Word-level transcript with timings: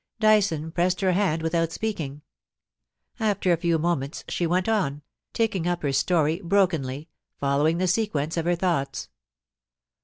Dyson 0.19 0.71
pressed 0.71 1.01
her 1.01 1.11
hand 1.11 1.43
without 1.43 1.71
speaking. 1.71 2.23
After 3.19 3.51
a 3.53 3.57
fe* 3.57 3.77
moments 3.77 4.23
she 4.27 4.47
weni 4.47 4.67
on, 4.67 5.03
taking 5.31 5.67
up 5.67 5.83
her 5.83 5.93
story 5.93 6.41
brokenly, 6.43 7.07
follow 7.39 7.67
ing 7.67 7.77
the 7.77 7.87
sequence 7.87 8.35
of 8.35 8.45
her 8.45 8.55
thoughts. 8.55 9.09